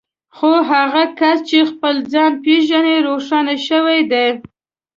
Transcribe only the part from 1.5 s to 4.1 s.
خپل ځان پېژني روښانه شوی